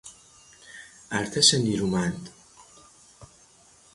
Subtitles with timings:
[1.11, 2.29] ارتش نیرومند